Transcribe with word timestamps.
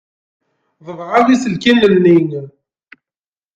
Ḍebɛeɣ 0.85 1.27
iselkinen-nni. 1.29 2.17